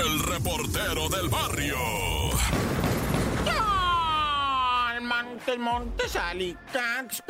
[0.00, 1.76] el reportero del barrio.
[5.02, 7.22] Montes, Montes, Alicantes,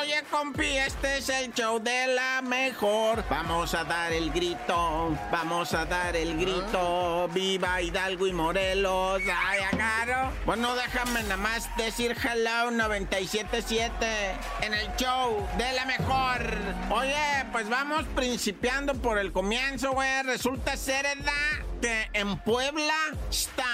[0.00, 3.22] Oye, compi, este es el show de la mejor.
[3.28, 7.28] Vamos a dar el grito, vamos a dar el grito.
[7.34, 10.32] Viva Hidalgo y Morelos, ay, agarro.
[10.46, 14.06] Bueno, déjame nada más decir hello 977
[14.62, 16.40] en el show de la mejor.
[16.90, 20.22] Oye, pues vamos principiando por el comienzo, güey.
[20.22, 22.94] Resulta ser edad que en Puebla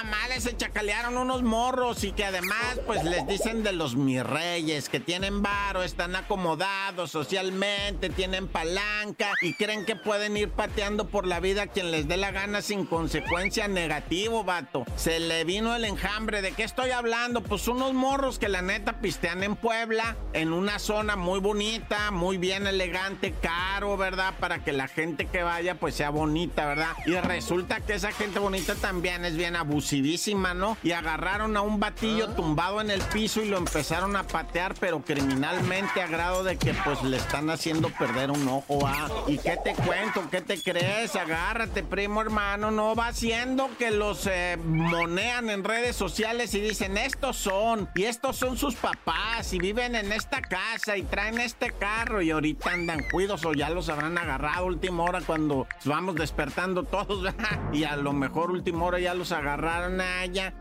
[0.04, 4.88] mal, se chacalearon unos morros y que además pues les dicen de los mis reyes
[4.88, 11.26] que tienen varo, están acomodados socialmente, tienen palanca y creen que pueden ir pateando por
[11.26, 14.84] la vida quien les dé la gana sin consecuencia negativo, vato.
[14.96, 17.42] Se le vino el enjambre, ¿de qué estoy hablando?
[17.42, 22.36] Pues unos morros que la neta pistean en Puebla, en una zona muy bonita, muy
[22.36, 24.34] bien elegante, caro, ¿verdad?
[24.40, 26.92] Para que la gente que vaya pues sea bonita, ¿verdad?
[27.06, 30.76] Y resulta que esa gente bonita también es bien abusivísima, ¿no?
[30.82, 32.36] Y agarraron a un batillo ah.
[32.36, 36.74] tumbado en el piso y lo empezaron a patear, pero criminalmente a grado de que
[36.84, 39.08] pues le están haciendo perder un ojo, ¿ah?
[39.26, 40.28] ¿Y qué te cuento?
[40.30, 41.16] ¿Qué te crees?
[41.16, 46.96] Agárrate, primo hermano, no va haciendo que los eh, monean en redes sociales y dicen,
[46.98, 51.70] estos son, y estos son sus papás, y viven en esta casa, y traen este
[51.72, 56.82] carro, y ahorita andan cuidos o ya los habrán agarrado última hora cuando vamos despertando
[56.82, 57.60] todos, ¿verdad?
[57.72, 60.54] Y a lo mejor última hora ya los agarraron allá.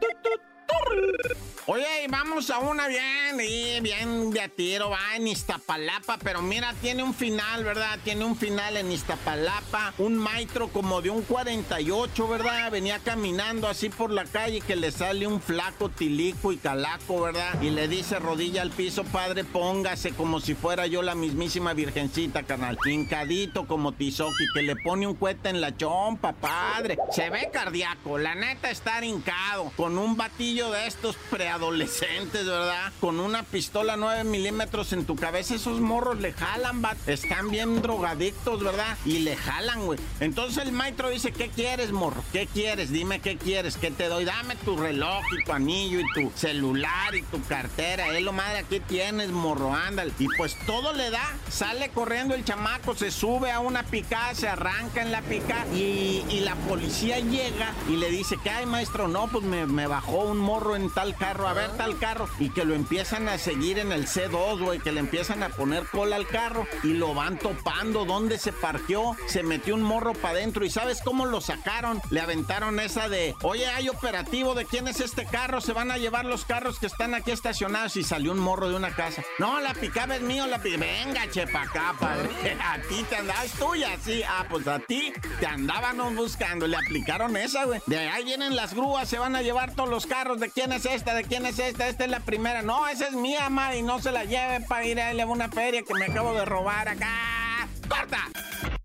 [1.66, 6.74] Oye, vamos a una bien, y bien de a tiro, va en Iztapalapa, pero mira,
[6.82, 7.98] tiene un final, ¿verdad?
[8.04, 12.70] Tiene un final en Iztapalapa, un maestro como de un 48, ¿verdad?
[12.70, 17.62] Venía caminando así por la calle que le sale un flaco tilico y calaco, ¿verdad?
[17.62, 22.44] Y le dice rodilla al piso, padre, póngase como si fuera yo la mismísima virgencita,
[22.44, 22.78] carnal.
[22.86, 26.98] Hincadito como Tizoki, que le pone un cuete en la chompa, padre.
[27.14, 32.92] Se ve cardíaco, la neta está hincado, con un batillo de estos preadolescentes, ¿verdad?
[33.00, 36.98] Con una pistola 9 milímetros en tu cabeza, esos morros le jalan, bat.
[37.08, 38.98] Están bien drogadictos, ¿verdad?
[39.06, 40.00] Y le jalan, güey.
[40.20, 42.24] Entonces el maestro dice, ¿qué quieres, morro?
[42.32, 42.92] ¿Qué quieres?
[42.92, 44.26] Dime qué quieres, ¿qué te doy?
[44.26, 48.16] Dame tu reloj y tu anillo y tu celular y tu cartera.
[48.18, 50.12] Es lo madre, aquí tienes, morro, ándale.
[50.20, 51.34] Y pues todo le da.
[51.50, 56.42] Sale corriendo el chamaco, se sube a una pica, se arranca en la pica y,
[56.44, 59.08] la policía llega y le dice, ¿qué hay, maestro?
[59.08, 62.50] No, pues me, me bajó un morro en tal carro, a ver tal carro, y
[62.50, 66.16] que lo empiezan a seguir en el C2, güey, que le empiezan a poner cola
[66.16, 70.66] al carro y lo van topando, dónde se parqueó, se metió un morro para adentro
[70.66, 72.02] y ¿sabes cómo lo sacaron?
[72.10, 75.62] Le aventaron esa de, oye, hay operativo, ¿de quién es este carro?
[75.62, 78.76] Se van a llevar los carros que están aquí estacionados y salió un morro de
[78.76, 79.24] una casa.
[79.40, 80.86] No, la picaba es mío, la picaba.
[80.86, 82.30] Venga, chepa acá, padre.
[82.64, 84.24] A ti te andabas tuya, sí.
[84.28, 86.68] Ah, pues a ti te andaban buscando.
[86.68, 87.82] Le aplicaron esa, güey.
[87.86, 90.40] De ahí vienen las grúas, se van a llevar todos los carros.
[90.40, 91.14] ¿De quién es esta?
[91.14, 91.88] ¿De quién es esta?
[91.88, 92.62] Esta es la primera.
[92.62, 95.50] No, esa es mía, ma, y no se la lleve para ir a, a una
[95.50, 97.68] feria que me acabo de robar acá.
[97.88, 98.30] ¡Corta!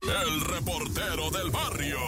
[0.02, 1.98] El reportero del barrio.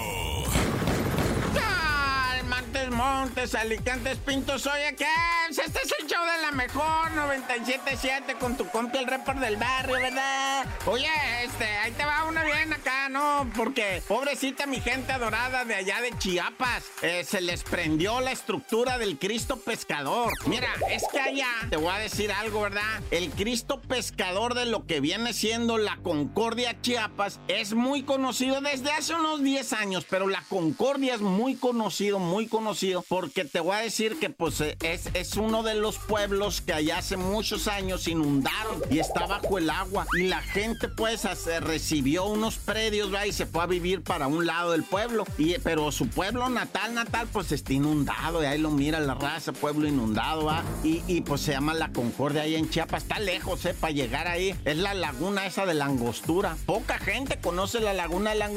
[3.00, 4.66] Montes, Alicantes, Pintos.
[4.66, 5.06] Oye, ¿qué?
[5.48, 9.94] Este es el show de la mejor 97.7 con tu compi el report del barrio,
[9.94, 10.66] ¿verdad?
[10.84, 11.08] Oye,
[11.42, 13.50] este, ahí te va una bien acá, ¿no?
[13.56, 18.98] Porque pobrecita mi gente adorada de allá de Chiapas, eh, se les prendió la estructura
[18.98, 20.32] del Cristo pescador.
[20.46, 23.00] Mira, es que allá, te voy a decir algo, ¿verdad?
[23.10, 28.92] El Cristo pescador de lo que viene siendo la Concordia Chiapas es muy conocido desde
[28.92, 33.76] hace unos 10 años, pero la Concordia es muy conocido, muy conocido, porque te voy
[33.76, 37.66] a decir que pues eh, es, es uno de los pueblos que allá hace muchos
[37.66, 41.24] años inundaron y está bajo el agua y la gente pues
[41.60, 43.26] recibió unos predios ¿va?
[43.26, 46.94] y se fue a vivir para un lado del pueblo, y, pero su pueblo natal,
[46.94, 50.62] natal pues está inundado y ahí lo mira la raza, pueblo inundado, ¿va?
[50.84, 53.74] Y, y pues se llama La Concordia ahí en Chiapas, está lejos, ¿eh?
[53.74, 58.30] Para llegar ahí, es la laguna esa de la angostura, poca gente conoce la laguna
[58.30, 58.50] de la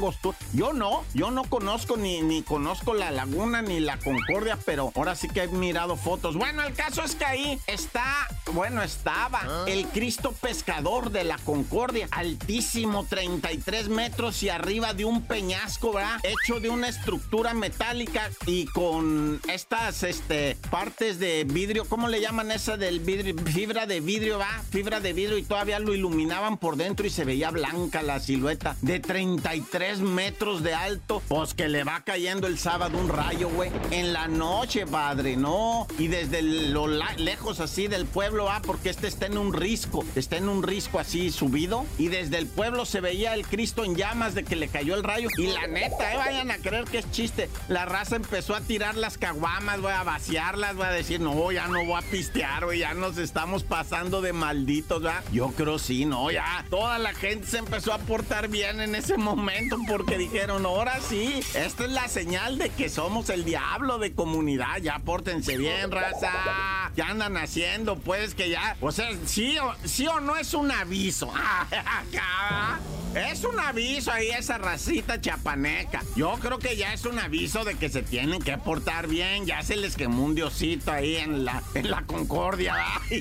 [0.53, 4.22] yo no, yo no conozco ni, ni conozco la laguna ni la Concordia,
[4.65, 6.35] pero ahora sí que he mirado fotos.
[6.35, 9.65] Bueno, el caso es que ahí está, bueno, estaba ah.
[9.67, 16.19] el Cristo pescador de la Concordia, altísimo, 33 metros y arriba de un peñasco, ¿verdad?
[16.23, 22.51] Hecho de una estructura metálica y con estas este, partes de vidrio, ¿cómo le llaman
[22.51, 23.35] esa del vidrio?
[23.45, 24.61] Fibra de vidrio, ¿va?
[24.71, 28.75] Fibra de vidrio y todavía lo iluminaban por dentro y se veía blanca la silueta
[28.81, 33.71] de 33 metros de alto, pues que le va cayendo el sábado un rayo, güey,
[33.91, 35.87] en la noche, padre, no.
[35.97, 40.37] Y desde lo lejos así del pueblo, ah, porque este está en un risco, está
[40.37, 41.85] en un risco así subido.
[41.97, 45.03] Y desde el pueblo se veía el Cristo en llamas de que le cayó el
[45.03, 45.29] rayo.
[45.35, 47.49] Y la neta, eh, vayan a creer que es chiste.
[47.67, 51.67] La raza empezó a tirar las caguamas, voy a vaciarlas, voy a decir, no, ya
[51.67, 55.23] no voy a pistear, güey, ya nos estamos pasando de malditos, ¿verdad?
[55.31, 56.65] Yo creo sí, no, ya.
[56.69, 61.39] Toda la gente se empezó a portar bien en ese momento porque dijeron, ahora sí,
[61.55, 66.91] esta es la señal de que somos el diablo de comunidad, ya pórtense bien, raza.
[66.95, 70.71] Ya andan haciendo, pues que ya, o sea, sí o, sí o no es un
[70.71, 71.31] aviso.
[73.15, 76.01] Es un aviso ahí esa racita chapaneca.
[76.15, 79.45] Yo creo que ya es un aviso de que se tienen que portar bien.
[79.45, 82.75] Ya se les quemó un diosito ahí en la, en la concordia.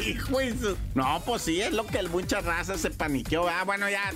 [0.95, 3.49] No, pues sí, es lo que el mucha raza se paniqueó.
[3.49, 4.13] Ah, bueno, ya.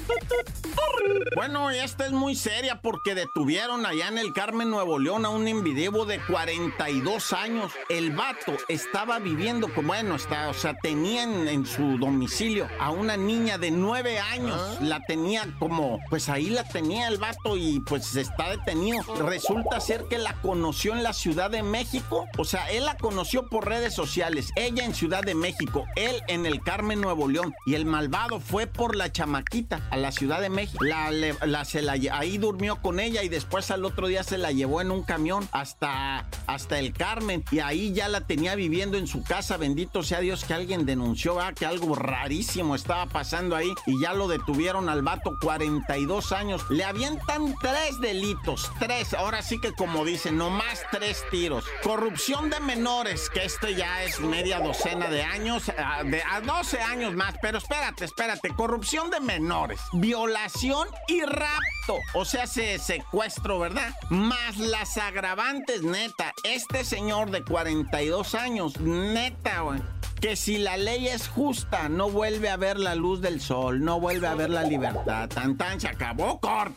[1.35, 5.47] Bueno, esta es muy seria porque detuvieron allá en el Carmen Nuevo León a un
[5.47, 7.73] individuo de 42 años.
[7.89, 13.17] El vato estaba viviendo como, bueno, está, o sea, tenían en, su domicilio a una
[13.17, 14.59] niña de 9 años.
[14.59, 14.79] Ah.
[14.83, 19.03] La tenía como, pues ahí la tenía el vato y pues está detenido.
[19.17, 22.27] Resulta ser que la conoció en la Ciudad de México.
[22.39, 24.51] O sea, él la conoció por redes sociales.
[24.55, 27.53] Ella en Ciudad de México, él en el Carmen Nuevo León.
[27.67, 30.85] Y el malvado fue por la chamaquita a la Ciudad de México.
[30.85, 34.81] La, se la, ahí durmió con ella y después al otro día se la llevó
[34.81, 37.45] en un camión hasta, hasta el Carmen.
[37.51, 39.57] Y ahí ya la tenía viviendo en su casa.
[39.57, 43.73] Bendito sea Dios que alguien denunció que algo rarísimo estaba pasando ahí.
[43.87, 46.69] Y ya lo detuvieron al vato 42 años.
[46.69, 49.15] Le avientan tres delitos, tres.
[49.15, 51.65] Ahora sí que como dicen, nomás tres tiros.
[51.83, 56.81] Corrupción de menores, que esto ya es media docena de años, a, de, a 12
[56.81, 57.35] años más.
[57.41, 58.51] Pero espérate, espérate.
[58.51, 61.97] Corrupción de menores, violación y rapto.
[62.13, 63.95] O sea, se secuestro, ¿verdad?
[64.11, 66.35] Más las agravantes, neta.
[66.43, 72.49] Este señor de 42 años, neta, güey que si la ley es justa, no vuelve
[72.49, 75.29] a ver la luz del sol, no vuelve a ver la libertad.
[75.29, 76.75] Tan tan se acabó, corto.